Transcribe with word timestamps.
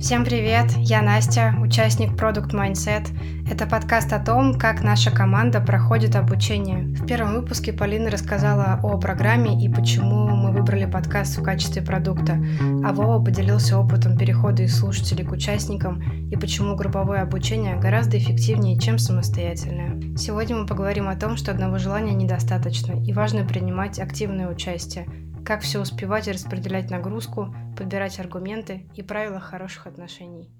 Всем 0.00 0.24
привет, 0.24 0.70
я 0.76 1.02
Настя, 1.02 1.54
участник 1.60 2.10
Product 2.12 2.50
Mindset. 2.50 3.08
Это 3.50 3.66
подкаст 3.66 4.12
о 4.12 4.18
том, 4.18 4.58
как 4.58 4.82
наша 4.82 5.10
команда 5.10 5.60
проходит 5.60 6.14
обучение. 6.16 6.84
В 6.94 7.06
первом 7.06 7.34
выпуске 7.34 7.72
Полина 7.72 8.10
рассказала 8.10 8.78
о 8.82 8.98
программе 8.98 9.62
и 9.62 9.68
почему 9.68 10.28
мы 10.28 10.52
выбрали 10.52 10.84
подкаст 10.84 11.38
в 11.38 11.42
качестве 11.42 11.82
продукта, 11.82 12.38
а 12.84 12.92
Вова 12.92 13.22
поделился 13.24 13.78
опытом 13.78 14.16
перехода 14.16 14.62
из 14.62 14.78
слушателей 14.78 15.24
к 15.24 15.32
участникам 15.32 16.02
и 16.30 16.36
почему 16.36 16.76
групповое 16.76 17.22
обучение 17.22 17.76
гораздо 17.76 18.18
эффективнее, 18.18 18.78
чем 18.78 18.98
самостоятельное. 18.98 20.16
Сегодня 20.16 20.56
мы 20.56 20.66
поговорим 20.66 21.08
о 21.08 21.16
том, 21.16 21.36
что 21.36 21.50
одного 21.50 21.78
желания 21.78 22.14
недостаточно 22.14 22.92
и 23.04 23.12
важно 23.12 23.44
принимать 23.44 23.98
активное 23.98 24.48
участие, 24.48 25.06
как 25.48 25.62
все 25.62 25.80
успевать 25.80 26.28
и 26.28 26.32
распределять 26.32 26.90
нагрузку, 26.90 27.54
подбирать 27.74 28.20
аргументы 28.20 28.86
и 28.94 29.00
правила 29.00 29.40
хороших 29.40 29.86
отношений. 29.86 30.50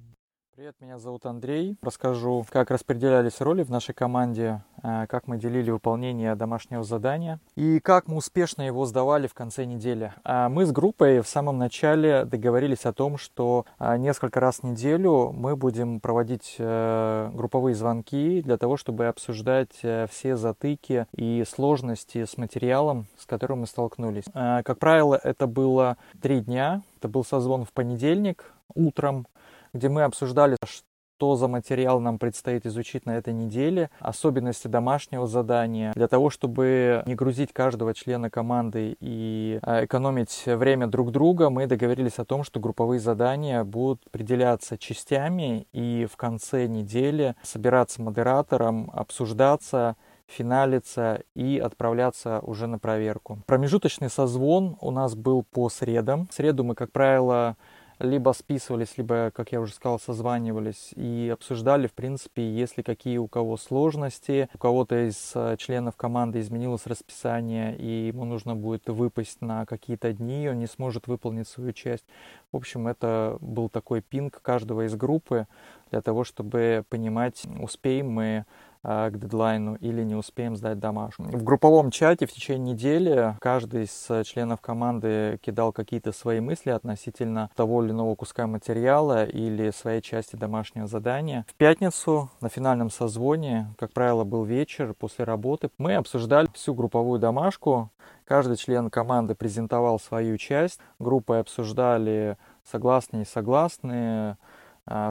Привет, 0.59 0.75
меня 0.80 0.98
зовут 0.98 1.25
Андрей. 1.25 1.77
Расскажу, 1.83 2.45
как 2.51 2.73
распределялись 2.73 3.41
роли 3.41 3.62
в 3.62 3.71
нашей 3.71 3.95
команде, 3.95 4.61
э, 4.83 5.07
как 5.07 5.29
мы 5.29 5.39
делили 5.39 5.71
выполнение 5.71 6.35
домашнего 6.35 6.83
задания 6.83 7.39
и 7.55 7.79
как 7.79 8.09
мы 8.09 8.16
успешно 8.16 8.63
его 8.63 8.85
сдавали 8.85 9.29
в 9.29 9.35
конце 9.35 9.66
недели. 9.66 10.13
А 10.25 10.49
мы 10.49 10.66
с 10.66 10.73
группой 10.73 11.21
в 11.21 11.29
самом 11.29 11.59
начале 11.59 12.25
договорились 12.25 12.87
о 12.87 12.93
том, 12.93 13.19
что 13.19 13.66
э, 13.79 13.99
несколько 13.99 14.41
раз 14.41 14.57
в 14.57 14.63
неделю 14.65 15.30
мы 15.30 15.55
будем 15.55 16.01
проводить 16.01 16.57
э, 16.59 17.30
групповые 17.35 17.77
звонки 17.77 18.43
для 18.43 18.57
того, 18.57 18.77
чтобы 18.77 19.07
обсуждать 19.07 19.80
все 20.11 20.37
затыки 20.37 21.07
и 21.15 21.45
сложности 21.49 22.25
с 22.25 22.37
материалом, 22.37 23.07
с 23.16 23.27
которым 23.27 23.61
мы 23.61 23.69
столкнулись. 23.69 24.25
Как 24.35 24.77
правило, 24.80 25.15
это 25.23 25.47
было 25.47 25.99
три 26.21 26.41
дня. 26.41 26.83
Это 26.99 27.07
был 27.07 27.25
созвон 27.25 27.65
в 27.65 27.73
понедельник 27.73 28.52
утром, 28.75 29.27
где 29.73 29.88
мы 29.88 30.02
обсуждали, 30.02 30.57
что 30.65 31.35
за 31.35 31.49
материал 31.49 31.99
нам 31.99 32.19
предстоит 32.19 32.65
изучить 32.65 33.05
на 33.05 33.16
этой 33.16 33.35
неделе, 33.35 33.91
особенности 33.99 34.69
домашнего 34.69 35.27
задания, 35.27 35.93
для 35.95 36.07
того, 36.07 36.30
чтобы 36.30 37.02
не 37.07 37.16
грузить 37.16 37.52
каждого 37.52 37.93
члена 37.93 38.30
команды 38.30 38.97
и 39.01 39.59
а, 39.63 39.85
экономить 39.85 40.45
время 40.47 40.87
друг 40.87 41.10
друга, 41.10 41.51
мы 41.51 41.66
договорились 41.66 42.19
о 42.21 42.25
том, 42.25 42.45
что 42.45 42.60
групповые 42.60 43.01
задания 43.01 43.65
будут 43.65 44.01
определяться 44.07 44.79
частями 44.79 45.66
и 45.73 46.07
в 46.09 46.16
конце 46.16 46.66
недели 46.69 47.35
собираться 47.43 48.01
модератором, 48.01 48.88
обсуждаться, 48.95 49.97
финалиться 50.29 51.23
и 51.35 51.59
отправляться 51.59 52.38
уже 52.41 52.69
на 52.69 52.79
проверку. 52.79 53.41
Промежуточный 53.47 54.10
созвон 54.10 54.77
у 54.80 54.91
нас 54.91 55.16
был 55.16 55.43
по 55.43 55.69
средам. 55.69 56.29
В 56.30 56.35
среду 56.35 56.63
мы, 56.63 56.75
как 56.75 56.93
правило, 56.93 57.57
либо 57.99 58.30
списывались, 58.32 58.96
либо, 58.96 59.30
как 59.35 59.52
я 59.52 59.60
уже 59.60 59.73
сказал, 59.73 59.99
созванивались 59.99 60.91
и 60.95 61.30
обсуждали, 61.32 61.87
в 61.87 61.93
принципе, 61.93 62.49
если 62.49 62.82
какие 62.82 63.18
у 63.18 63.27
кого 63.27 63.57
сложности, 63.57 64.49
у 64.54 64.59
кого-то 64.59 65.09
из 65.09 65.32
э, 65.34 65.56
членов 65.59 65.97
команды 65.97 66.41
изменилось 66.41 66.87
расписание, 66.87 67.76
и 67.76 68.09
ему 68.09 68.25
нужно 68.25 68.54
будет 68.54 68.88
выпасть 68.88 69.41
на 69.41 69.66
какие-то 69.66 70.12
дни, 70.12 70.49
он 70.49 70.59
не 70.59 70.66
сможет 70.66 71.09
выполнить 71.09 71.49
свою 71.49 71.72
часть. 71.72 72.04
В 72.53 72.56
общем, 72.56 72.87
это 72.87 73.37
был 73.41 73.69
такой 73.69 74.00
пинг 74.00 74.41
каждого 74.43 74.87
из 74.87 74.94
группы 74.94 75.47
для 75.91 76.00
того, 76.00 76.25
чтобы 76.25 76.84
понимать, 76.88 77.43
успеем 77.60 78.10
мы 78.10 78.44
к 78.82 79.10
дедлайну 79.15 79.76
или 79.76 80.03
не 80.03 80.15
успеем 80.15 80.56
сдать 80.56 80.78
домашку. 80.78 81.25
В 81.25 81.43
групповом 81.43 81.91
чате 81.91 82.26
в 82.26 82.32
течение 82.32 82.75
недели 82.75 83.34
каждый 83.41 83.84
из 83.84 84.26
членов 84.26 84.60
команды 84.60 85.38
кидал 85.43 85.72
какие-то 85.72 86.12
свои 86.12 86.41
мысли 86.41 86.70
относительно 86.70 87.50
того 87.54 87.84
или 87.84 87.93
иного 87.93 88.15
куска 88.15 88.47
материала 88.47 89.25
или 89.25 89.70
своей 89.70 90.00
части 90.00 90.37
домашнего 90.37 90.87
задания. 90.87 91.44
В 91.48 91.54
пятницу 91.54 92.31
на 92.41 92.48
финальном 92.48 92.91
созвоне, 92.91 93.75
как 93.78 93.92
правило, 93.92 94.25
был 94.25 94.44
вечер 94.44 94.94
после 94.94 95.24
работы, 95.24 95.70
мы 95.78 95.94
обсуждали 95.94 96.48
всю 96.54 96.74
групповую 96.74 97.19
домашку. 97.19 97.91
Каждый 98.24 98.56
член 98.56 98.91
команды 98.91 99.34
презентовал 99.34 99.98
свою 99.98 100.36
часть. 100.36 100.80
Группы 100.98 101.36
обсуждали 101.36 102.36
согласные 102.70 103.22
и 103.22 103.26
согласные, 103.26 104.32
а, 104.32 104.36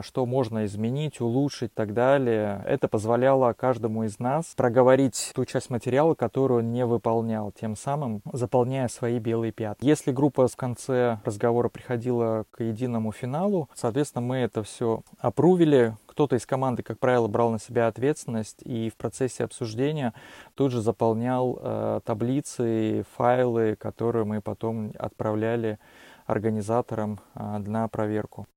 что 0.02 0.26
можно 0.26 0.64
изменить, 0.64 1.20
улучшить 1.20 1.70
и 1.70 1.74
так 1.74 1.94
далее. 1.94 2.62
Это 2.66 2.88
позволяло 2.88 3.52
каждому 3.52 4.04
из 4.04 4.18
нас 4.18 4.54
проговорить 4.56 5.32
ту 5.34 5.44
часть 5.44 5.70
материала, 5.70 6.14
которую 6.14 6.60
он 6.60 6.72
не 6.72 6.84
выполнял, 6.84 7.52
тем 7.52 7.76
самым 7.76 8.22
заполняя 8.32 8.88
свои 8.88 9.18
белые 9.18 9.52
пятна. 9.52 9.86
Если 9.86 10.12
группа 10.12 10.48
в 10.48 10.56
конце 10.56 11.20
разговора 11.24 11.68
приходила 11.68 12.44
к 12.50 12.62
единому 12.62 13.12
финалу, 13.12 13.68
соответственно, 13.74 14.26
мы 14.26 14.36
это 14.38 14.62
все 14.62 15.02
опрувили, 15.18 15.94
кто-то 16.06 16.34
из 16.34 16.46
команды, 16.46 16.82
как 16.82 16.98
правило, 16.98 17.28
брал 17.28 17.50
на 17.50 17.60
себя 17.60 17.86
ответственность 17.86 18.62
и 18.64 18.90
в 18.90 18.96
процессе 18.96 19.44
обсуждения 19.44 20.14
тут 20.54 20.72
же 20.72 20.80
заполнял 20.80 21.58
э, 21.60 22.00
таблицы, 22.04 23.04
файлы, 23.16 23.76
которые 23.76 24.24
мы 24.24 24.40
потом 24.40 24.92
отправляли 24.98 25.78
организаторам 26.26 27.20
э, 27.34 27.58
на 27.58 27.86
проверку. 27.86 28.48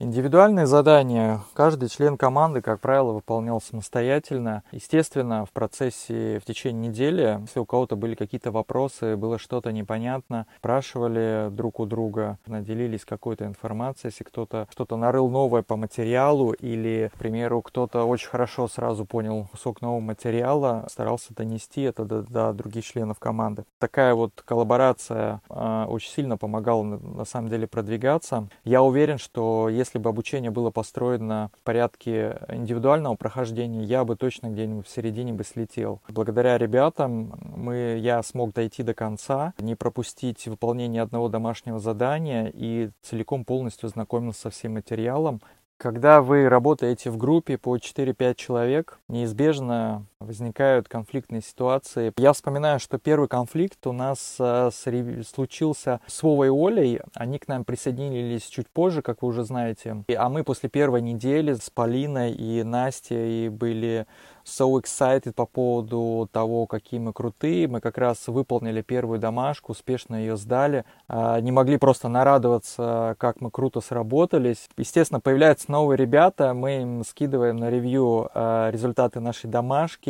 Индивидуальные 0.00 0.66
задания 0.66 1.40
каждый 1.54 1.88
член 1.88 2.16
команды, 2.16 2.62
как 2.62 2.78
правило, 2.78 3.10
выполнял 3.10 3.60
самостоятельно. 3.60 4.62
Естественно, 4.70 5.44
в 5.44 5.50
процессе, 5.50 6.38
в 6.38 6.44
течение 6.44 6.90
недели, 6.90 7.40
если 7.40 7.58
у 7.58 7.64
кого-то 7.64 7.96
были 7.96 8.14
какие-то 8.14 8.52
вопросы, 8.52 9.16
было 9.16 9.40
что-то 9.40 9.72
непонятно, 9.72 10.46
спрашивали 10.58 11.48
друг 11.50 11.80
у 11.80 11.86
друга, 11.86 12.38
наделились 12.46 13.04
какой-то 13.04 13.44
информацией, 13.46 14.12
если 14.12 14.22
кто-то 14.22 14.68
что-то 14.70 14.96
нарыл 14.96 15.28
новое 15.30 15.62
по 15.62 15.74
материалу 15.74 16.52
или, 16.52 17.10
к 17.12 17.18
примеру, 17.18 17.60
кто-то 17.60 18.04
очень 18.04 18.28
хорошо 18.28 18.68
сразу 18.68 19.04
понял 19.04 19.48
кусок 19.50 19.82
нового 19.82 19.98
материала, 19.98 20.86
старался 20.88 21.34
донести 21.34 21.82
это 21.82 22.04
до, 22.04 22.22
до 22.22 22.52
других 22.52 22.84
членов 22.84 23.18
команды. 23.18 23.64
Такая 23.80 24.14
вот 24.14 24.42
коллаборация 24.44 25.40
э, 25.50 25.86
очень 25.88 26.12
сильно 26.12 26.36
помогала 26.36 26.84
на, 26.84 26.98
на 26.98 27.24
самом 27.24 27.48
деле 27.48 27.66
продвигаться. 27.66 28.46
Я 28.62 28.84
уверен, 28.84 29.18
что 29.18 29.68
если 29.68 29.87
если 29.88 29.98
бы 29.98 30.10
обучение 30.10 30.50
было 30.50 30.70
построено 30.70 31.50
в 31.58 31.62
порядке 31.62 32.38
индивидуального 32.48 33.14
прохождения, 33.14 33.82
я 33.82 34.04
бы 34.04 34.16
точно 34.16 34.48
где-нибудь 34.48 34.86
в 34.86 34.90
середине 34.90 35.32
бы 35.32 35.44
слетел. 35.44 36.02
Благодаря 36.08 36.58
ребятам 36.58 37.32
мы, 37.56 37.96
я 37.98 38.22
смог 38.22 38.52
дойти 38.52 38.82
до 38.82 38.92
конца, 38.92 39.54
не 39.58 39.74
пропустить 39.74 40.46
выполнение 40.46 41.00
одного 41.00 41.28
домашнего 41.28 41.78
задания 41.78 42.52
и 42.54 42.90
целиком 43.02 43.46
полностью 43.46 43.88
знакомился 43.88 44.42
со 44.42 44.50
всем 44.50 44.74
материалом. 44.74 45.40
Когда 45.78 46.20
вы 46.20 46.48
работаете 46.48 47.08
в 47.10 47.16
группе 47.16 47.56
по 47.56 47.76
4-5 47.76 48.34
человек, 48.34 48.98
неизбежно 49.08 50.04
возникают 50.20 50.88
конфликтные 50.88 51.42
ситуации. 51.42 52.12
Я 52.16 52.32
вспоминаю, 52.32 52.80
что 52.80 52.98
первый 52.98 53.28
конфликт 53.28 53.86
у 53.86 53.92
нас 53.92 54.36
э, 54.40 54.70
случился 54.72 56.00
с 56.06 56.22
Вовой 56.22 56.48
и 56.48 56.50
Олей. 56.50 57.00
Они 57.14 57.38
к 57.38 57.46
нам 57.46 57.64
присоединились 57.64 58.44
чуть 58.46 58.68
позже, 58.68 59.00
как 59.00 59.22
вы 59.22 59.28
уже 59.28 59.44
знаете. 59.44 60.04
А 60.16 60.28
мы 60.28 60.42
после 60.42 60.68
первой 60.68 61.02
недели 61.02 61.54
с 61.54 61.70
Полиной 61.70 62.32
и 62.32 62.64
Настей 62.64 63.48
были 63.48 64.06
so 64.48 64.80
excited 64.80 65.32
по 65.32 65.46
поводу 65.46 66.28
того, 66.32 66.66
какие 66.66 66.98
мы 66.98 67.12
крутые. 67.12 67.68
Мы 67.68 67.80
как 67.80 67.98
раз 67.98 68.26
выполнили 68.26 68.82
первую 68.82 69.18
домашку, 69.18 69.72
успешно 69.72 70.16
ее 70.16 70.36
сдали. 70.36 70.84
А, 71.06 71.40
не 71.40 71.52
могли 71.52 71.76
просто 71.76 72.08
нарадоваться, 72.08 73.14
как 73.18 73.40
мы 73.40 73.50
круто 73.50 73.80
сработались. 73.80 74.68
Естественно, 74.76 75.20
появляются 75.20 75.70
новые 75.70 75.96
ребята, 75.96 76.54
мы 76.54 76.82
им 76.82 77.04
скидываем 77.04 77.56
на 77.56 77.70
ревью 77.70 78.30
а, 78.34 78.70
результаты 78.70 79.20
нашей 79.20 79.50
домашки, 79.50 80.07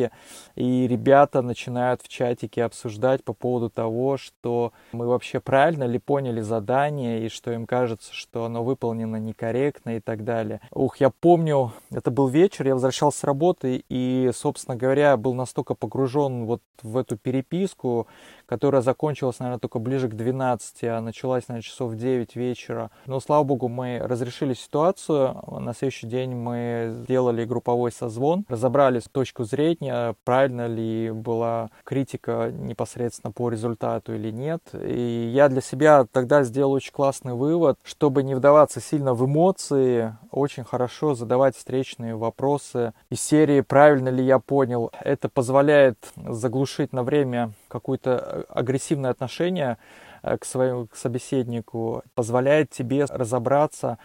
и 0.54 0.86
ребята 0.86 1.42
начинают 1.42 2.02
в 2.02 2.08
чатике 2.08 2.64
обсуждать 2.64 3.24
по 3.24 3.32
поводу 3.32 3.70
того, 3.70 4.16
что 4.16 4.72
мы 4.92 5.06
вообще 5.06 5.40
правильно 5.40 5.84
ли 5.84 5.98
поняли 5.98 6.40
задание, 6.40 7.26
и 7.26 7.28
что 7.28 7.52
им 7.52 7.66
кажется, 7.66 8.12
что 8.12 8.44
оно 8.44 8.64
выполнено 8.64 9.16
некорректно 9.16 9.96
и 9.96 10.00
так 10.00 10.24
далее. 10.24 10.60
Ух, 10.72 10.98
я 10.98 11.10
помню, 11.10 11.72
это 11.90 12.10
был 12.10 12.28
вечер, 12.28 12.66
я 12.66 12.74
возвращался 12.74 13.18
с 13.20 13.24
работы, 13.24 13.84
и 13.88 14.30
собственно 14.34 14.76
говоря, 14.76 15.16
был 15.16 15.34
настолько 15.34 15.74
погружен 15.74 16.46
вот 16.46 16.62
в 16.82 16.96
эту 16.96 17.16
переписку, 17.16 18.06
которая 18.48 18.80
закончилась, 18.82 19.38
наверное, 19.40 19.60
только 19.60 19.78
ближе 19.78 20.08
к 20.08 20.14
12, 20.14 20.84
а 20.84 21.00
началась, 21.00 21.48
наверное, 21.48 21.62
часов 21.62 21.92
в 21.92 21.96
9 21.96 22.36
вечера. 22.36 22.90
Но, 23.06 23.20
слава 23.20 23.44
богу, 23.44 23.68
мы 23.68 23.98
разрешили 24.02 24.54
ситуацию. 24.54 25.36
На 25.60 25.74
следующий 25.74 26.06
день 26.06 26.34
мы 26.34 26.96
сделали 27.02 27.44
групповой 27.44 27.92
созвон, 27.92 28.44
разобрали 28.48 29.00
точку 29.08 29.44
зрения, 29.44 30.14
правильно 30.24 30.66
ли 30.66 31.10
была 31.10 31.70
критика 31.84 32.52
непосредственно 32.52 33.32
по 33.32 33.50
результату 33.50 34.14
или 34.14 34.30
нет. 34.30 34.62
И 34.72 35.30
я 35.32 35.48
для 35.48 35.60
себя 35.60 36.06
тогда 36.10 36.44
сделал 36.44 36.72
очень 36.72 36.92
классный 36.92 37.34
вывод, 37.34 37.78
чтобы 37.82 38.22
не 38.22 38.34
вдаваться 38.34 38.80
сильно 38.80 39.14
в 39.14 39.24
эмоции, 39.24 40.16
очень 40.30 40.64
хорошо 40.64 41.14
задавать 41.14 41.56
встречные 41.56 42.14
вопросы 42.14 42.92
из 43.10 43.20
серии 43.20 43.60
«Правильно 43.60 44.08
ли 44.08 44.24
я 44.24 44.38
понял?». 44.38 44.92
Это 45.00 45.28
позволяет 45.28 45.98
заглушить 46.16 46.92
на 46.92 47.02
время 47.02 47.52
какое-то 47.68 48.44
агрессивное 48.48 49.10
отношение 49.10 49.78
к 50.22 50.44
своему 50.44 50.88
собеседнику, 50.92 52.02
позволяет 52.14 52.70
тебе 52.70 53.04
разобраться 53.04 53.98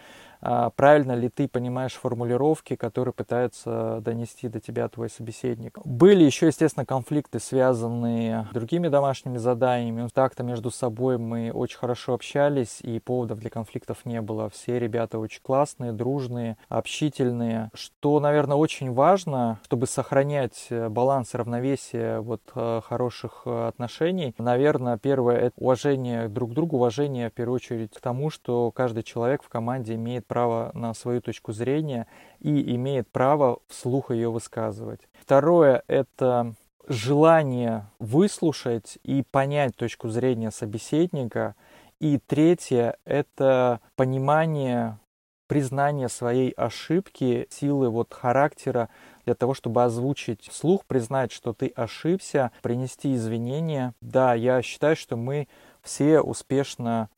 правильно 0.76 1.12
ли 1.12 1.28
ты 1.28 1.48
понимаешь 1.48 1.94
формулировки, 1.94 2.76
которые 2.76 3.12
пытается 3.14 4.00
донести 4.00 4.48
до 4.48 4.60
тебя 4.60 4.88
твой 4.88 5.10
собеседник. 5.10 5.78
Были 5.84 6.24
еще, 6.24 6.46
естественно, 6.46 6.86
конфликты, 6.86 7.40
связанные 7.40 8.46
с 8.50 8.54
другими 8.54 8.88
домашними 8.88 9.38
заданиями. 9.38 10.08
Так-то 10.12 10.42
между 10.42 10.70
собой 10.70 11.18
мы 11.18 11.50
очень 11.52 11.78
хорошо 11.78 12.14
общались, 12.14 12.80
и 12.82 13.00
поводов 13.00 13.38
для 13.38 13.50
конфликтов 13.50 14.04
не 14.04 14.20
было. 14.20 14.50
Все 14.50 14.78
ребята 14.78 15.18
очень 15.18 15.40
классные, 15.42 15.92
дружные, 15.92 16.56
общительные. 16.68 17.70
Что, 17.74 18.20
наверное, 18.20 18.56
очень 18.56 18.92
важно, 18.92 19.58
чтобы 19.64 19.86
сохранять 19.86 20.68
баланс 20.90 21.34
и 21.34 21.38
равновесие 21.38 22.20
вот 22.20 22.42
э, 22.54 22.80
хороших 22.84 23.42
э, 23.44 23.68
отношений. 23.68 24.34
Наверное, 24.38 24.98
первое— 24.98 25.36
это 25.38 25.52
уважение 25.56 26.28
друг 26.28 26.50
к 26.50 26.54
другу, 26.54 26.76
уважение, 26.76 27.30
в 27.30 27.32
первую 27.32 27.56
очередь, 27.56 27.92
к 27.92 28.00
тому, 28.00 28.30
что 28.30 28.70
каждый 28.70 29.02
человек 29.02 29.42
в 29.42 29.48
команде 29.48 29.94
имеет 29.94 30.26
право 30.34 30.72
на 30.74 30.94
свою 30.94 31.20
точку 31.20 31.52
зрения 31.52 32.08
и 32.40 32.74
имеет 32.74 33.08
право 33.08 33.60
вслух 33.68 34.10
ее 34.10 34.32
высказывать. 34.32 34.98
Второе– 35.12 35.84
это 35.86 36.54
желание 36.88 37.86
выслушать 38.00 38.98
и 39.04 39.22
понять 39.30 39.76
точку 39.76 40.08
зрения 40.08 40.50
собеседника. 40.50 41.54
И 42.00 42.18
третье– 42.18 42.96
это 43.04 43.78
понимание, 43.94 44.98
признание 45.46 46.08
своей 46.08 46.50
ошибки, 46.50 47.46
силы 47.48 47.88
вот 47.88 48.12
характера 48.12 48.88
для 49.24 49.36
того, 49.36 49.54
чтобы 49.54 49.84
озвучить 49.84 50.48
вслух, 50.48 50.84
признать, 50.84 51.30
что 51.30 51.52
ты 51.52 51.68
ошибся, 51.76 52.50
принести 52.60 53.14
извинения. 53.14 53.94
Да, 54.00 54.34
я 54.34 54.62
считаю, 54.62 54.96
что 54.96 55.16
мы 55.16 55.46
все 55.80 56.20
успешно 56.20 57.08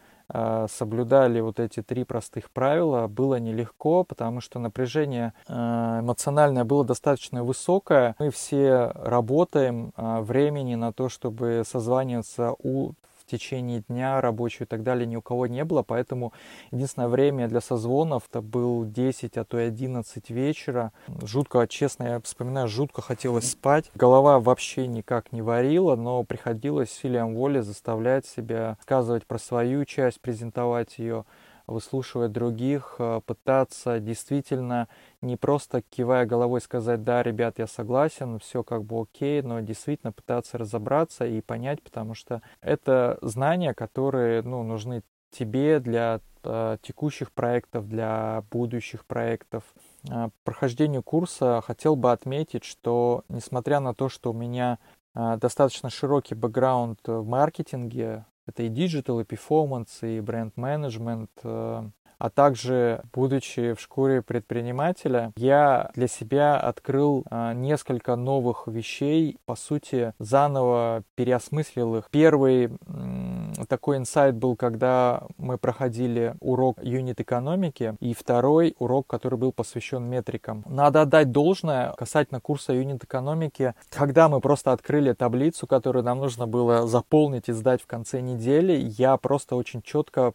соблюдали 0.69 1.41
вот 1.41 1.61
эти 1.61 1.83
три 1.83 2.05
простых 2.05 2.51
правила, 2.51 3.07
было 3.07 3.37
нелегко, 3.37 4.05
потому 4.05 4.41
что 4.41 4.59
напряжение 4.59 5.33
э, 5.47 5.53
эмоциональное 5.53 6.65
было 6.65 6.85
достаточно 6.85 7.45
высокое. 7.45 8.17
Мы 8.19 8.31
все 8.31 8.93
работаем, 8.95 9.93
э, 9.97 10.21
времени 10.21 10.75
на 10.75 10.93
то, 10.93 11.09
чтобы 11.09 11.63
созваниваться 11.67 12.55
у 12.63 12.93
в 13.27 13.31
течение 13.31 13.83
дня 13.89 14.21
рабочего 14.21 14.65
и 14.65 14.67
так 14.67 14.83
далее 14.83 15.07
ни 15.07 15.17
у 15.17 15.23
кого 15.23 15.47
не 15.47 15.65
было, 15.65 15.83
поэтому 15.83 16.33
единственное 16.71 17.09
время 17.09 17.49
для 17.49 17.61
созвонов 17.61 18.29
это 18.29 18.41
был 18.41 18.85
10, 18.85 19.37
а 19.37 19.45
то 19.45 19.59
и 19.59 19.65
11 19.65 20.31
вечера. 20.31 20.93
Жутко, 21.23 21.67
честно, 21.67 22.05
я 22.05 22.21
вспоминаю, 22.21 22.69
жутко 22.69 23.03
хотелось 23.03 23.51
спать. 23.51 23.91
Голова 23.95 24.39
вообще 24.39 24.87
никак 24.87 25.33
не 25.33 25.43
варила, 25.43 25.97
но 25.97 26.23
приходилось 26.23 26.91
силием 26.91 27.35
воли 27.35 27.61
заставлять 27.61 28.27
себя 28.27 28.79
сказывать 28.83 29.27
про 29.27 29.39
свою 29.39 29.85
часть, 29.85 30.21
презентовать 30.21 30.99
ее 30.99 31.25
выслушивать 31.67 32.33
других, 32.33 32.97
э, 32.99 33.21
пытаться 33.27 33.99
действительно 33.99 34.89
не 35.21 35.37
просто 35.37 35.83
кивая 35.83 36.27
головой 36.27 36.61
сказать, 36.61 37.03
да, 37.05 37.23
ребят, 37.23 37.59
я 37.59 37.67
согласен, 37.67 38.39
все 38.39 38.63
как 38.63 38.85
бы 38.85 39.03
окей, 39.03 39.43
но 39.43 39.61
действительно 39.61 40.13
пытаться 40.13 40.59
разобраться 40.59 41.27
и 41.27 41.41
понять, 41.41 41.83
потому 41.83 42.15
что 42.15 42.43
это 42.61 43.19
знания, 43.23 43.75
которые 43.75 44.43
ну, 44.43 44.63
нужны 44.63 45.03
тебе 45.31 45.81
для 45.81 46.21
э, 46.45 46.79
текущих 46.83 47.33
проектов, 47.33 47.89
для 47.89 48.45
будущих 48.51 49.05
проектов. 49.05 49.65
Э, 50.09 50.29
прохождению 50.45 51.03
курса 51.03 51.61
хотел 51.67 51.97
бы 51.97 52.13
отметить, 52.13 52.65
что 52.65 53.25
несмотря 53.29 53.81
на 53.81 53.95
то, 53.95 54.09
что 54.09 54.31
у 54.31 54.35
меня 54.35 54.79
достаточно 55.15 55.89
широкий 55.89 56.35
бэкграунд 56.35 56.99
в 57.07 57.27
маркетинге, 57.27 58.27
это 58.47 58.63
и 58.63 58.69
digital, 58.69 59.21
и 59.21 59.25
performance, 59.25 60.03
и 60.03 60.21
бренд-менеджмент, 60.21 61.31
э, 61.43 61.91
а 62.19 62.31
также, 62.31 63.03
будучи 63.13 63.75
в 63.75 63.81
шкуре 63.81 64.23
предпринимателя, 64.23 65.33
я 65.37 65.91
для 65.95 66.09
себя 66.09 66.59
открыл 66.59 67.25
а, 67.31 67.53
несколько 67.53 68.17
новых 68.17 68.67
вещей, 68.67 69.39
по 69.45 69.57
сути, 69.57 70.13
заново 70.19 71.03
переосмыслил 71.15 71.97
их. 71.97 72.09
Первый 72.11 72.71
такой 73.69 73.97
инсайт 73.97 74.35
был, 74.35 74.57
когда 74.57 75.23
мы 75.39 75.59
проходили 75.59 76.35
урок 76.41 76.79
юнит-экономики, 76.83 77.97
и 78.01 78.15
второй 78.15 78.75
урок, 78.79 79.07
который 79.07 79.39
был 79.39 79.53
посвящен 79.53 80.05
метрикам. 80.05 80.65
Надо 80.67 81.03
отдать 81.03 81.33
должное 81.33 81.93
касательно 81.93 82.41
курса 82.41 82.73
юнит-экономики, 82.73 83.75
когда 83.91 84.29
мы 84.29 84.41
просто 84.41 84.73
открыли 84.73 85.13
таблицу, 85.13 85.67
которую 85.67 86.05
нам 86.05 86.19
нужно 86.19 86.47
было 86.47 86.87
заполнить 86.87 87.49
и 87.49 87.53
сдать 87.53 87.83
в 87.83 87.87
конце 87.87 88.21
недели, 88.21 88.73
я 88.99 89.17
просто 89.17 89.57
очень 89.57 89.83
четко 89.83 90.35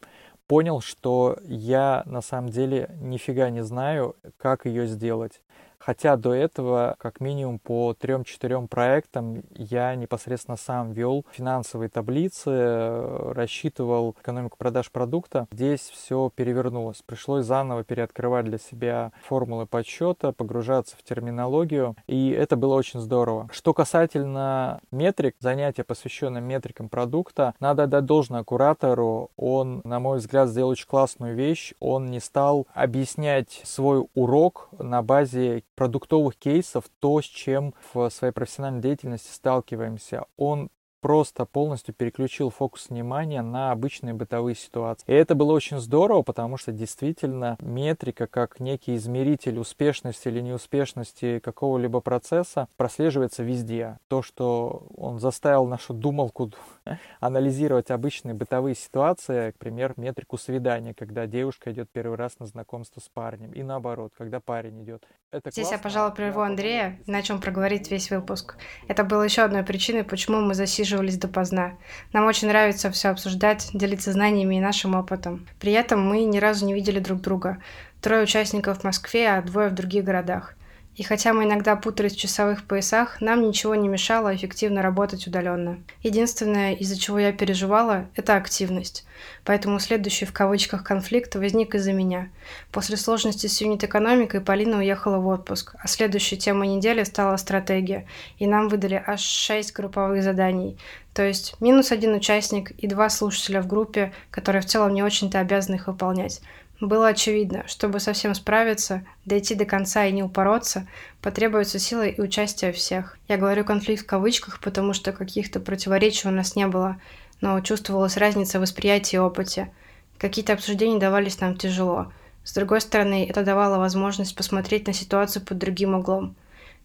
понял, 0.52 0.82
что 0.82 1.38
я 1.46 2.04
на 2.06 2.20
самом 2.20 2.50
деле 2.50 2.90
нифига 3.00 3.50
не 3.50 3.64
знаю, 3.64 4.18
как 4.36 4.66
ее 4.66 4.86
сделать. 4.86 5.40
Хотя 5.84 6.16
до 6.16 6.34
этого, 6.34 6.96
как 7.00 7.20
минимум 7.20 7.58
по 7.58 7.94
трем-четырем 7.94 8.68
проектам, 8.68 9.44
я 9.56 9.96
непосредственно 9.96 10.58
сам 10.58 10.92
вел 10.92 11.26
финансовые 11.32 11.90
таблицы, 11.90 13.32
рассчитывал 13.34 14.16
экономику 14.22 14.58
продаж 14.58 14.92
продукта. 14.92 15.48
Здесь 15.52 15.82
все 15.82 16.32
перевернулось. 16.36 17.02
Пришлось 17.04 17.46
заново 17.46 17.84
переоткрывать 17.84 18.46
для 18.46 18.60
себя 18.60 19.12
формулы 19.28 19.66
подсчета, 19.66 20.32
погружаться 20.32 20.96
в 20.98 21.04
терминологию. 21.04 21.96
И 22.06 22.30
это 22.30 22.56
было 22.56 22.76
очень 22.76 23.00
здорово. 23.00 23.50
Что 23.52 23.74
касательно 23.74 24.82
метрик, 24.92 25.36
занятия, 25.40 25.84
посвященные 25.84 26.42
метрикам 26.42 26.90
продукта, 26.90 27.56
надо 27.60 27.84
отдать 27.84 28.06
должное 28.06 28.44
куратору. 28.44 29.32
Он, 29.36 29.82
на 29.84 30.00
мой 30.00 30.20
взгляд, 30.20 30.50
сделал 30.50 30.70
очень 30.70 30.88
классную 30.88 31.36
вещь. 31.36 31.74
Он 31.80 32.06
не 32.06 32.20
стал 32.20 32.68
объяснять 32.74 33.62
свой 33.64 34.06
урок 34.14 34.70
на 34.78 35.02
базе 35.02 35.64
продуктовых 35.82 36.36
кейсов, 36.36 36.84
то, 37.00 37.20
с 37.22 37.26
чем 37.26 37.74
в 37.92 38.08
своей 38.12 38.32
профессиональной 38.32 38.82
деятельности 38.82 39.34
сталкиваемся. 39.34 40.26
Он 40.38 40.70
просто 41.00 41.46
полностью 41.46 41.96
переключил 41.96 42.52
фокус 42.52 42.90
внимания 42.90 43.42
на 43.42 43.72
обычные 43.72 44.14
бытовые 44.14 44.54
ситуации. 44.54 45.04
И 45.08 45.12
это 45.12 45.34
было 45.34 45.54
очень 45.54 45.80
здорово, 45.80 46.22
потому 46.22 46.58
что 46.58 46.72
действительно 46.72 47.58
метрика 47.60 48.28
как 48.28 48.60
некий 48.60 48.96
измеритель 48.96 49.58
успешности 49.58 50.28
или 50.28 50.40
неуспешности 50.40 51.40
какого-либо 51.40 52.00
процесса 52.00 52.68
прослеживается 52.78 53.42
везде. 53.42 53.98
То, 54.08 54.22
что 54.22 54.84
он 54.96 55.20
заставил 55.20 55.66
нашу 55.66 55.96
думалку 55.96 56.52
анализировать 57.20 57.90
обычные 57.90 58.36
бытовые 58.36 58.76
ситуации, 58.76 59.50
к 59.50 59.58
примеру, 59.58 59.96
метрику 59.98 60.38
свидания, 60.38 60.94
когда 60.94 61.26
девушка 61.26 61.72
идет 61.72 61.90
первый 61.92 62.18
раз 62.18 62.38
на 62.38 62.46
знакомство 62.46 63.00
с 63.00 63.10
парнем, 63.10 63.52
и 63.52 63.64
наоборот, 63.64 64.14
когда 64.16 64.40
парень 64.40 64.84
идет. 64.84 65.08
Здесь 65.46 65.72
я, 65.72 65.78
пожалуй, 65.78 66.14
прерву 66.14 66.42
Андрея, 66.42 67.00
на 67.08 67.22
чем 67.22 67.40
проговорить 67.40 67.90
весь 67.90 68.12
выпуск. 68.12 68.58
Это 68.90 69.06
было 69.06 69.24
еще 69.24 69.44
одной 69.44 69.64
причиной, 69.64 70.04
почему 70.04 70.42
мы 70.42 70.54
засиживались 70.56 71.18
допоздна. 71.18 71.78
Нам 72.12 72.26
очень 72.26 72.50
нравится 72.50 72.92
все 72.92 73.10
обсуждать, 73.10 73.70
делиться 73.74 74.12
знаниями 74.12 74.56
и 74.56 74.60
нашим 74.60 74.94
опытом. 74.94 75.48
При 75.58 75.72
этом 75.72 76.06
мы 76.06 76.26
ни 76.26 76.38
разу 76.38 76.66
не 76.66 76.74
видели 76.74 77.00
друг 77.00 77.22
друга. 77.22 77.60
Трое 78.02 78.24
участников 78.24 78.80
в 78.80 78.84
Москве, 78.84 79.30
а 79.30 79.42
двое 79.42 79.70
в 79.70 79.74
других 79.74 80.04
городах. 80.04 80.54
И 80.96 81.04
хотя 81.04 81.32
мы 81.32 81.46
иногда 81.46 81.78
путались 81.78 82.14
в 82.14 82.20
часовых 82.20 82.66
поясах, 82.66 83.22
нам 83.22 83.42
ничего 83.42 83.76
не 83.76 83.88
мешало 83.88 84.36
эффективно 84.36 84.82
работать 84.82 85.26
удаленно. 85.26 85.80
Единственное, 86.04 86.74
из-за 86.76 87.00
чего 87.00 87.18
я 87.18 87.32
переживала, 87.32 88.08
это 88.16 88.36
активность. 88.36 89.06
Поэтому 89.46 89.80
следующий 89.80 90.26
в 90.26 90.34
кавычках 90.34 90.84
конфликт 90.84 91.36
возник 91.36 91.76
из-за 91.76 91.94
меня. 91.94 92.30
После 92.72 92.98
сложности 92.98 93.48
с 93.48 93.62
юнит-экономикой 93.62 94.42
Полина 94.42 94.80
уехала 94.80 95.18
в 95.18 95.28
отпуск, 95.28 95.76
а 95.80 95.88
следующей 95.88 96.38
темой 96.38 96.68
недели 96.68 97.04
стала 97.04 97.38
стратегия, 97.38 98.06
и 98.38 98.46
нам 98.46 98.68
выдали 98.68 99.02
аж 99.06 99.22
6 99.22 99.74
групповых 99.74 100.24
заданий. 100.24 100.78
То 101.14 101.24
есть 101.24 101.56
минус 101.60 101.92
один 101.92 102.16
участник 102.16 102.72
и 102.72 102.88
два 102.88 103.10
слушателя 103.10 103.62
в 103.62 103.68
группе, 103.68 104.14
которые 104.30 104.62
в 104.62 104.66
целом 104.66 104.94
не 104.94 105.04
очень-то 105.04 105.40
обязаны 105.40 105.76
их 105.76 105.88
выполнять. 105.88 106.42
Было 106.82 107.10
очевидно, 107.10 107.64
чтобы 107.68 108.00
совсем 108.00 108.34
справиться, 108.34 109.06
дойти 109.24 109.54
до 109.54 109.66
конца 109.66 110.04
и 110.06 110.12
не 110.12 110.24
упороться, 110.24 110.88
потребуется 111.22 111.78
сила 111.78 112.08
и 112.08 112.20
участие 112.20 112.72
всех. 112.72 113.20
Я 113.28 113.38
говорю 113.38 113.64
конфликт 113.64 114.04
в 114.04 114.08
кавычках, 114.08 114.60
потому 114.60 114.94
что 114.94 115.12
каких-то 115.12 115.60
противоречий 115.60 116.28
у 116.28 116.32
нас 116.32 116.56
не 116.56 116.66
было, 116.66 117.00
но 117.40 117.62
чувствовалась 117.62 118.18
разница 118.18 118.58
в 118.58 118.64
восприятии 118.64 119.18
и 119.18 119.20
опыте. 119.20 119.72
Какие-то 120.18 120.54
обсуждения 120.54 120.98
давались 120.98 121.40
нам 121.40 121.56
тяжело. 121.56 122.12
С 122.44 122.56
другой 122.56 122.82
стороны, 122.82 123.28
это 123.30 123.44
давало 123.44 123.78
возможность 123.78 124.36
посмотреть 124.36 124.88
на 124.88 124.94
ситуацию 124.94 125.46
под 125.46 125.60
другим 125.60 125.94
углом. 125.94 126.36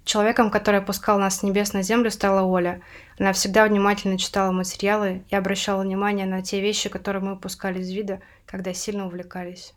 Человеком, 0.04 0.50
который 0.50 0.80
опускал 0.80 1.18
нас 1.18 1.38
с 1.38 1.42
небес 1.42 1.72
на 1.72 1.82
землю, 1.82 2.10
стала 2.10 2.42
Оля. 2.42 2.82
Она 3.18 3.32
всегда 3.32 3.64
внимательно 3.64 4.18
читала 4.18 4.52
материалы 4.52 5.24
и 5.30 5.34
обращала 5.34 5.80
внимание 5.80 6.26
на 6.26 6.42
те 6.42 6.60
вещи, 6.60 6.90
которые 6.90 7.22
мы 7.22 7.32
упускали 7.32 7.78
из 7.78 7.90
вида, 7.90 8.20
когда 8.44 8.74
сильно 8.74 9.06
увлекались. 9.06 9.72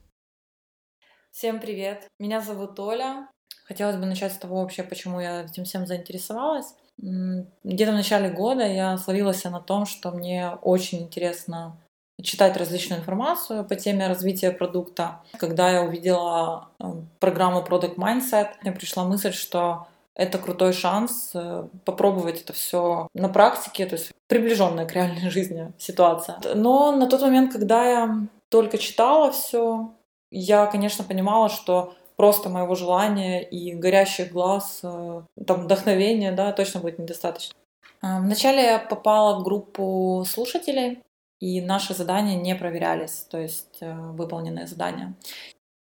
Всем 1.31 1.59
привет! 1.59 2.07
Меня 2.19 2.41
зовут 2.41 2.79
Оля. 2.79 3.29
Хотелось 3.65 3.95
бы 3.95 4.05
начать 4.05 4.33
с 4.33 4.37
того 4.37 4.61
вообще, 4.61 4.83
почему 4.83 5.19
я 5.19 5.43
этим 5.43 5.63
всем 5.63 5.85
заинтересовалась. 5.85 6.73
Где-то 6.97 7.91
в 7.91 7.95
начале 7.95 8.29
года 8.29 8.65
я 8.65 8.97
словилась 8.97 9.43
на 9.43 9.61
том, 9.61 9.85
что 9.85 10.11
мне 10.11 10.49
очень 10.61 11.03
интересно 11.03 11.77
читать 12.21 12.57
различную 12.57 12.99
информацию 12.99 13.63
по 13.63 13.75
теме 13.75 14.07
развития 14.07 14.51
продукта. 14.51 15.21
Когда 15.37 15.69
я 15.69 15.83
увидела 15.83 16.69
э, 16.79 16.83
программу 17.19 17.61
Product 17.61 17.95
Mindset, 17.95 18.49
мне 18.61 18.73
пришла 18.73 19.05
мысль, 19.05 19.31
что 19.31 19.87
это 20.15 20.39
крутой 20.39 20.73
шанс 20.73 21.31
э, 21.33 21.67
попробовать 21.85 22.41
это 22.41 22.51
все 22.51 23.07
на 23.13 23.29
практике, 23.29 23.85
то 23.85 23.95
есть 23.95 24.11
приближенная 24.27 24.85
к 24.85 24.93
реальной 24.93 25.29
жизни 25.29 25.71
ситуация. 25.77 26.39
Но 26.55 26.91
на 26.91 27.07
тот 27.07 27.21
момент, 27.21 27.53
когда 27.53 27.85
я 27.85 28.17
только 28.49 28.77
читала 28.77 29.31
все, 29.31 29.93
я, 30.31 30.65
конечно, 30.67 31.03
понимала, 31.03 31.49
что 31.49 31.93
просто 32.15 32.49
моего 32.49 32.75
желания 32.75 33.41
и 33.41 33.73
горящих 33.73 34.31
глаз, 34.31 34.81
э, 34.83 35.21
там, 35.47 35.61
вдохновения, 35.61 36.31
да, 36.31 36.51
точно 36.51 36.81
будет 36.81 36.99
недостаточно. 36.99 37.55
А, 38.01 38.19
вначале 38.19 38.61
я 38.63 38.79
попала 38.79 39.39
в 39.39 39.43
группу 39.43 40.25
слушателей, 40.27 40.99
и 41.39 41.61
наши 41.61 41.93
задания 41.93 42.35
не 42.35 42.55
проверялись, 42.55 43.25
то 43.29 43.39
есть 43.39 43.77
э, 43.79 43.93
выполненные 43.93 44.67
задания. 44.67 45.13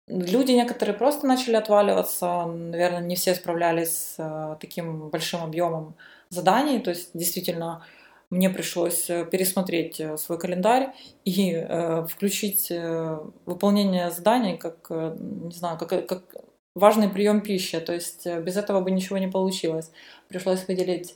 Люди 0.07 0.51
некоторые 0.51 0.95
просто 0.97 1.27
начали 1.27 1.55
отваливаться, 1.55 2.45
наверное, 2.45 3.01
не 3.01 3.15
все 3.15 3.35
справлялись 3.35 3.89
с 3.89 4.15
э, 4.17 4.57
таким 4.59 5.09
большим 5.09 5.43
объемом 5.43 5.95
заданий, 6.29 6.79
то 6.79 6.89
есть 6.89 7.11
действительно 7.13 7.85
мне 8.33 8.49
пришлось 8.49 9.09
э, 9.09 9.25
пересмотреть 9.25 10.01
свой 10.17 10.39
календарь 10.39 10.93
и 11.23 11.51
э, 11.53 12.05
включить 12.05 12.71
э, 12.71 13.19
выполнение 13.45 14.09
заданий 14.11 14.57
как, 14.57 14.89
не 14.89 15.53
знаю, 15.53 15.77
как, 15.77 16.07
как 16.07 16.35
важный 16.75 17.09
прием 17.09 17.41
пищи. 17.41 17.79
То 17.79 17.93
есть 17.93 18.25
без 18.25 18.57
этого 18.57 18.81
бы 18.81 18.91
ничего 18.91 19.17
не 19.19 19.27
получилось. 19.27 19.91
Пришлось 20.27 20.67
выделить 20.67 21.15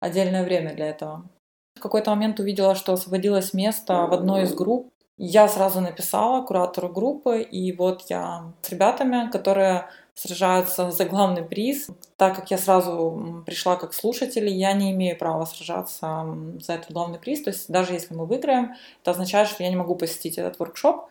отдельное 0.00 0.44
время 0.44 0.74
для 0.74 0.88
этого. 0.88 1.28
В 1.76 1.80
какой-то 1.80 2.10
момент 2.10 2.40
увидела, 2.40 2.74
что 2.74 2.92
освободилось 2.92 3.52
место 3.52 4.06
в 4.06 4.12
одной 4.12 4.42
из 4.42 4.54
групп. 4.54 4.92
Я 5.18 5.48
сразу 5.48 5.80
написала 5.80 6.42
куратору 6.42 6.88
группы, 6.90 7.40
и 7.40 7.72
вот 7.72 8.02
я 8.08 8.52
с 8.60 8.68
ребятами, 8.68 9.30
которые 9.30 9.88
сражаются 10.14 10.90
за 10.90 11.04
главный 11.04 11.42
приз. 11.42 11.88
Так 12.16 12.36
как 12.36 12.50
я 12.50 12.58
сразу 12.58 13.42
пришла 13.46 13.76
как 13.76 13.94
слушатель, 13.94 14.48
я 14.48 14.72
не 14.72 14.92
имею 14.92 15.16
права 15.16 15.44
сражаться 15.46 16.26
за 16.60 16.74
этот 16.74 16.92
главный 16.92 17.18
приз. 17.18 17.42
То 17.42 17.50
есть 17.50 17.70
даже 17.70 17.94
если 17.94 18.14
мы 18.14 18.26
выиграем, 18.26 18.74
это 19.02 19.12
означает, 19.12 19.48
что 19.48 19.62
я 19.62 19.70
не 19.70 19.76
могу 19.76 19.94
посетить 19.94 20.38
этот 20.38 20.58
воркшоп. 20.58 21.08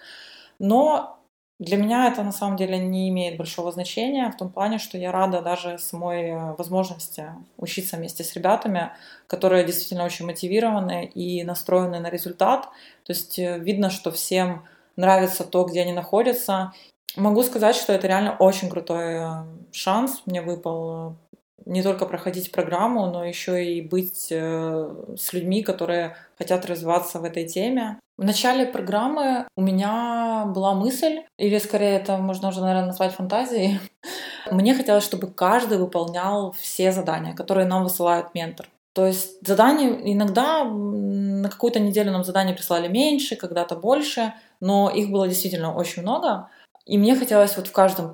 Но 0.59 1.19
для 1.57 1.77
меня 1.77 2.07
это 2.07 2.21
на 2.21 2.33
самом 2.33 2.57
деле 2.57 2.77
не 2.77 3.07
имеет 3.09 3.37
большого 3.37 3.71
значения 3.71 4.29
в 4.29 4.35
том 4.35 4.51
плане, 4.51 4.77
что 4.77 4.97
я 4.97 5.11
рада 5.13 5.41
даже 5.41 5.79
самой 5.79 6.31
э, 6.31 6.53
возможности 6.57 7.29
учиться 7.55 7.95
вместе 7.95 8.25
с 8.25 8.33
ребятами, 8.33 8.91
которые 9.27 9.63
действительно 9.63 10.03
очень 10.03 10.25
мотивированы 10.25 11.05
и 11.05 11.43
настроены 11.45 11.99
на 11.99 12.09
результат. 12.09 12.63
То 13.05 13.13
есть 13.13 13.39
э, 13.39 13.57
видно, 13.57 13.89
что 13.89 14.11
всем 14.11 14.65
нравится 14.97 15.45
то, 15.45 15.63
где 15.63 15.83
они 15.83 15.93
находятся. 15.93 16.73
Могу 17.15 17.41
сказать, 17.41 17.77
что 17.77 17.93
это 17.93 18.07
реально 18.07 18.35
очень 18.37 18.69
крутой 18.69 19.13
э, 19.13 19.27
шанс 19.71 20.23
мне 20.25 20.41
выпал 20.41 21.15
не 21.65 21.81
только 21.81 22.05
проходить 22.05 22.51
программу, 22.51 23.07
но 23.07 23.23
еще 23.25 23.65
и 23.65 23.81
быть 23.81 24.27
с 24.27 25.33
людьми, 25.33 25.63
которые 25.63 26.15
хотят 26.37 26.65
развиваться 26.65 27.19
в 27.19 27.23
этой 27.23 27.47
теме. 27.47 27.97
В 28.17 28.23
начале 28.23 28.65
программы 28.65 29.45
у 29.57 29.61
меня 29.61 30.45
была 30.47 30.73
мысль, 30.73 31.23
или 31.37 31.57
скорее 31.57 31.97
это 31.97 32.17
можно 32.17 32.47
уже, 32.47 32.61
наверное, 32.61 32.85
назвать 32.85 33.13
фантазией. 33.13 33.79
Мне 34.51 34.73
хотелось, 34.73 35.03
чтобы 35.03 35.27
каждый 35.27 35.77
выполнял 35.77 36.53
все 36.53 36.93
задания, 36.93 37.33
которые 37.33 37.67
нам 37.67 37.83
высылает 37.83 38.33
ментор. 38.33 38.69
То 38.93 39.05
есть 39.05 39.45
задания 39.45 39.99
иногда 40.13 40.63
на 40.63 41.49
какую-то 41.49 41.81
неделю 41.81 42.13
нам 42.13 42.23
задания 42.23 42.55
прислали 42.55 42.87
меньше, 42.87 43.35
когда-то 43.35 43.75
больше, 43.75 44.33
но 44.61 44.89
их 44.89 45.11
было 45.11 45.27
действительно 45.27 45.75
очень 45.75 46.01
много. 46.01 46.49
И 46.85 46.97
мне 46.97 47.17
хотелось 47.17 47.57
вот 47.57 47.67
в 47.67 47.73
каждом 47.73 48.13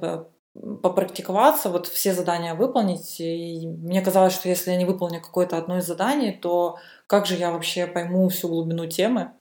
попрактиковаться, 0.81 1.69
вот 1.69 1.85
все 1.85 2.13
задания 2.13 2.55
выполнить. 2.55 3.19
И 3.19 3.67
мне 3.67 4.01
казалось, 4.01 4.33
что 4.33 4.49
если 4.49 4.71
я 4.71 4.77
не 4.77 4.85
выполню 4.85 5.21
какое-то 5.21 5.57
одно 5.57 5.77
из 5.77 5.85
заданий, 5.85 6.31
то 6.31 6.79
как 7.05 7.27
же 7.27 7.35
я 7.35 7.51
вообще 7.51 7.85
пойму 7.85 8.27
всю 8.29 8.47
глубину 8.47 8.87
темы? 8.87 9.33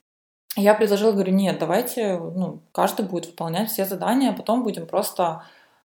Я 0.56 0.74
предложила, 0.74 1.12
говорю, 1.12 1.32
нет, 1.32 1.58
давайте, 1.58 2.18
ну, 2.18 2.60
каждый 2.72 3.06
будет 3.06 3.26
выполнять 3.26 3.70
все 3.70 3.84
задания, 3.84 4.30
а 4.30 4.34
потом 4.34 4.64
будем 4.64 4.86
просто 4.86 5.44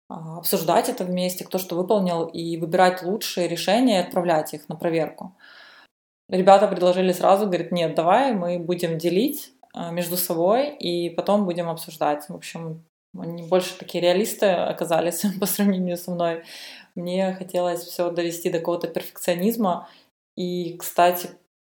а, 0.07 0.37
обсуждать 0.37 0.89
это 0.89 1.03
вместе, 1.03 1.43
кто 1.43 1.57
что 1.57 1.75
выполнил, 1.75 2.25
и 2.25 2.57
выбирать 2.57 3.03
лучшие 3.03 3.47
решения 3.47 3.97
и 3.97 4.05
отправлять 4.05 4.53
их 4.53 4.69
на 4.69 4.75
проверку. 4.75 5.35
Ребята 6.29 6.67
предложили 6.67 7.11
сразу, 7.11 7.45
говорят, 7.45 7.71
нет, 7.71 7.93
давай 7.95 8.33
мы 8.33 8.57
будем 8.57 8.97
делить 8.97 9.53
а, 9.73 9.91
между 9.91 10.15
собой 10.15 10.75
и 10.75 11.09
потом 11.09 11.45
будем 11.45 11.69
обсуждать. 11.69 12.29
В 12.29 12.35
общем, 12.35 12.85
они 13.17 13.43
больше 13.43 13.77
такие 13.77 14.01
реалисты 14.01 14.47
оказались 14.47 15.23
по 15.39 15.45
сравнению 15.45 15.97
со 15.97 16.11
мной. 16.11 16.43
Мне 16.95 17.33
хотелось 17.33 17.81
все 17.81 18.11
довести 18.11 18.49
до 18.49 18.59
какого-то 18.59 18.87
перфекционизма. 18.87 19.89
И, 20.35 20.77
кстати, 20.77 21.29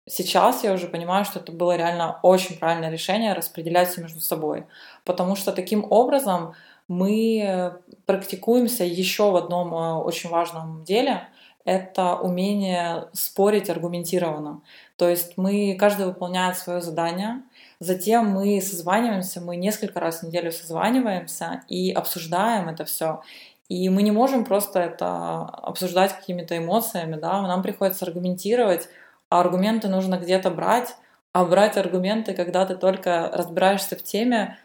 Сейчас 0.06 0.64
я 0.64 0.72
уже 0.72 0.86
понимаю, 0.86 1.24
что 1.24 1.38
это 1.38 1.50
было 1.50 1.76
реально 1.76 2.18
очень 2.22 2.58
правильное 2.58 2.90
решение 2.90 3.32
распределять 3.32 3.88
все 3.88 4.02
между 4.02 4.20
собой. 4.20 4.66
Потому 5.04 5.34
что 5.34 5.52
таким 5.52 5.86
образом 5.90 6.54
мы 6.88 7.74
практикуемся 8.04 8.84
еще 8.84 9.30
в 9.30 9.36
одном 9.36 9.72
э, 9.72 9.94
очень 9.94 10.28
важном 10.28 10.84
деле. 10.84 11.28
Это 11.64 12.16
умение 12.16 13.08
спорить 13.14 13.70
аргументированно. 13.70 14.60
То 14.98 15.08
есть 15.08 15.38
мы, 15.38 15.74
каждый 15.80 16.04
выполняет 16.04 16.58
свое 16.58 16.82
задание, 16.82 17.40
затем 17.80 18.26
мы 18.26 18.60
созваниваемся, 18.60 19.40
мы 19.40 19.56
несколько 19.56 19.98
раз 19.98 20.20
в 20.20 20.24
неделю 20.24 20.52
созваниваемся 20.52 21.62
и 21.68 21.90
обсуждаем 21.90 22.68
это 22.68 22.84
все. 22.84 23.22
И 23.70 23.88
мы 23.88 24.02
не 24.02 24.10
можем 24.10 24.44
просто 24.44 24.80
это 24.80 25.44
обсуждать 25.44 26.14
какими-то 26.14 26.58
эмоциями, 26.58 27.16
да, 27.16 27.40
нам 27.40 27.62
приходится 27.62 28.04
аргументировать, 28.04 28.90
а 29.34 29.40
аргументы 29.40 29.88
нужно 29.88 30.16
где-то 30.16 30.48
брать, 30.50 30.94
а 31.32 31.44
брать 31.44 31.76
аргументы, 31.76 32.34
когда 32.34 32.64
ты 32.66 32.76
только 32.76 33.28
разбираешься 33.32 33.96
в 33.96 34.02
теме, 34.04 34.58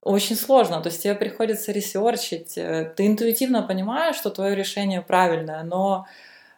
очень 0.00 0.36
сложно. 0.36 0.80
То 0.80 0.88
есть 0.88 1.02
тебе 1.02 1.14
приходится 1.14 1.70
ресерчить. 1.70 2.56
Э, 2.56 2.94
ты 2.96 3.06
интуитивно 3.06 3.62
понимаешь, 3.62 4.16
что 4.16 4.30
твое 4.30 4.54
решение 4.54 5.02
правильное, 5.02 5.62
но 5.64 6.06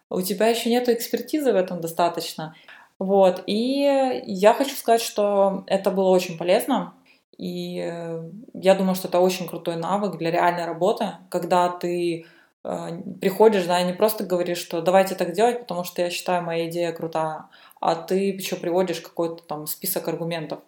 у 0.08 0.22
тебя 0.22 0.46
еще 0.46 0.70
нет 0.70 0.88
экспертизы 0.88 1.52
в 1.52 1.56
этом 1.56 1.80
достаточно. 1.80 2.54
Вот. 3.00 3.42
И 3.46 4.22
я 4.26 4.54
хочу 4.54 4.76
сказать, 4.76 5.02
что 5.02 5.64
это 5.66 5.90
было 5.90 6.10
очень 6.10 6.38
полезно. 6.38 6.94
И 7.38 7.80
э, 7.84 8.22
я 8.54 8.76
думаю, 8.76 8.94
что 8.94 9.08
это 9.08 9.18
очень 9.18 9.48
крутой 9.48 9.74
навык 9.74 10.16
для 10.16 10.30
реальной 10.30 10.64
работы, 10.64 11.14
когда 11.28 11.68
ты 11.70 12.26
приходишь, 12.62 13.64
да, 13.66 13.80
и 13.80 13.86
не 13.86 13.92
просто 13.92 14.24
говоришь, 14.24 14.58
что 14.58 14.82
давайте 14.82 15.14
так 15.14 15.32
делать, 15.32 15.60
потому 15.60 15.84
что 15.84 16.02
я 16.02 16.10
считаю, 16.10 16.42
моя 16.42 16.68
идея 16.68 16.92
крутая, 16.92 17.46
а 17.80 17.94
ты 17.94 18.30
еще 18.30 18.56
приводишь 18.56 19.00
какой-то 19.00 19.42
там 19.42 19.66
список 19.66 20.08
аргументов. 20.08 20.60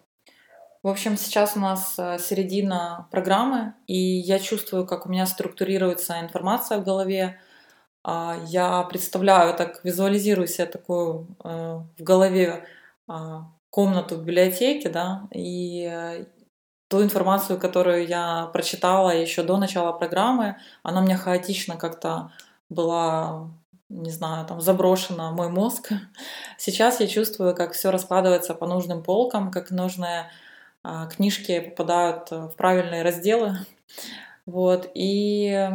В 0.83 0.87
общем, 0.87 1.15
сейчас 1.15 1.55
у 1.55 1.59
нас 1.59 1.93
э, 1.99 2.17
середина 2.17 3.07
программы, 3.11 3.75
и 3.85 3.95
я 3.95 4.39
чувствую, 4.39 4.87
как 4.87 5.05
у 5.05 5.09
меня 5.09 5.27
структурируется 5.27 6.19
информация 6.19 6.79
в 6.79 6.83
голове. 6.83 7.39
А, 8.03 8.39
я 8.47 8.81
представляю, 8.83 9.55
так 9.55 9.83
визуализирую 9.83 10.47
себе 10.47 10.65
такую 10.65 11.27
э, 11.43 11.81
в 11.99 12.03
голове 12.03 12.65
а, 13.07 13.51
комнату 13.69 14.15
в 14.15 14.21
библиотеке, 14.21 14.89
да, 14.89 15.27
и 15.31 15.87
э, 15.87 16.25
ту 16.91 17.01
информацию, 17.01 17.57
которую 17.57 18.05
я 18.05 18.49
прочитала 18.51 19.11
еще 19.11 19.43
до 19.43 19.55
начала 19.55 19.93
программы, 19.93 20.57
она 20.83 20.99
у 20.99 21.03
меня 21.03 21.17
хаотично 21.17 21.77
как-то 21.77 22.33
была, 22.67 23.49
не 23.87 24.11
знаю, 24.11 24.45
там 24.45 24.59
заброшена 24.59 25.31
в 25.31 25.35
мой 25.35 25.47
мозг. 25.47 25.93
Сейчас 26.57 26.99
я 26.99 27.07
чувствую, 27.07 27.55
как 27.55 27.71
все 27.71 27.91
раскладывается 27.91 28.53
по 28.53 28.67
нужным 28.67 29.03
полкам, 29.03 29.51
как 29.51 29.71
нужные 29.71 30.29
а, 30.83 31.07
книжки 31.07 31.61
попадают 31.61 32.29
в 32.29 32.51
правильные 32.57 33.03
разделы. 33.03 33.57
Вот, 34.47 34.89
и 34.95 35.69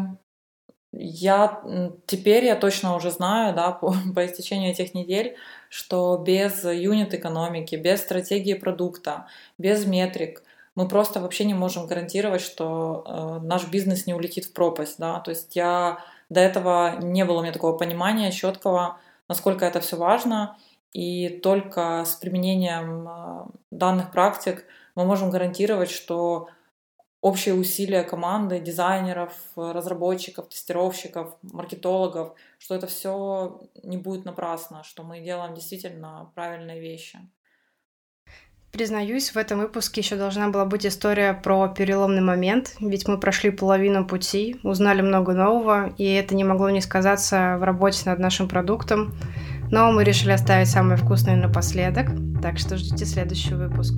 я 0.93 1.63
теперь 2.07 2.45
я 2.47 2.57
точно 2.57 2.97
уже 2.97 3.13
знаю, 3.13 3.55
да, 3.55 3.71
по, 3.71 3.95
по 4.15 4.27
истечению 4.27 4.73
этих 4.73 4.93
недель, 4.93 5.37
что 5.71 6.19
без 6.19 6.65
юнит-экономики, 6.65 7.77
без 7.77 8.01
стратегии 8.01 8.55
продукта, 8.55 9.29
без 9.57 9.87
метрик, 9.87 10.43
мы 10.77 10.87
просто 10.87 11.21
вообще 11.21 11.45
не 11.45 11.55
можем 11.55 11.87
гарантировать, 11.87 12.43
что 12.43 13.03
э, 13.07 13.45
наш 13.45 13.67
бизнес 13.69 14.07
не 14.07 14.15
улетит 14.15 14.45
в 14.45 14.53
пропасть, 14.53 14.99
да, 14.99 15.19
то 15.21 15.31
есть 15.31 15.57
я 15.57 15.99
до 16.29 16.41
этого 16.41 16.97
не 17.01 17.25
было 17.25 17.39
у 17.39 17.43
меня 17.43 17.53
такого 17.53 17.77
понимания 17.77 18.31
четкого, 18.31 18.99
насколько 19.27 19.65
это 19.65 19.81
все 19.81 19.97
важно, 19.97 20.57
и 20.93 21.29
только 21.29 22.05
с 22.05 22.15
применением 22.15 23.09
э, 23.09 23.47
данных 23.71 24.13
практик 24.13 24.65
мы 24.95 25.05
можем 25.05 25.31
гарантировать, 25.31 25.91
что 25.91 26.49
общие 27.23 27.55
усилия 27.55 28.03
команды, 28.03 28.61
дизайнеров, 28.61 29.33
разработчиков, 29.57 30.49
тестировщиков, 30.49 31.37
маркетологов, 31.43 32.35
что 32.59 32.75
это 32.75 32.87
все 32.87 33.63
не 33.83 33.97
будет 33.97 34.27
напрасно, 34.27 34.85
что 34.85 35.03
мы 35.03 35.21
делаем 35.21 35.55
действительно 35.55 36.31
правильные 36.35 36.81
вещи. 36.81 37.19
Признаюсь, 38.77 39.31
в 39.31 39.39
этом 39.39 39.61
выпуске 39.61 40.03
еще 40.03 40.17
должна 40.17 40.51
была 40.51 40.67
быть 40.67 40.85
история 40.85 41.33
про 41.33 41.67
переломный 41.67 42.21
момент, 42.21 42.75
ведь 42.79 43.09
мы 43.09 43.19
прошли 43.19 43.49
половину 43.49 44.05
пути, 44.05 44.61
узнали 44.63 45.01
много 45.01 45.33
нового, 45.33 45.95
и 45.97 46.05
это 46.05 46.35
не 46.35 46.45
могло 46.45 46.69
не 46.69 46.83
сказаться 46.83 47.57
в 47.59 47.63
работе 47.63 48.03
над 48.05 48.19
нашим 48.19 48.49
продуктом. 48.49 49.15
Но 49.71 49.91
мы 49.93 50.05
решили 50.05 50.33
оставить 50.33 50.69
самое 50.69 50.99
вкусное 50.99 51.37
напоследок, 51.37 52.09
так 52.43 52.59
что 52.59 52.77
ждите 52.77 53.07
следующий 53.07 53.55
выпуск. 53.55 53.95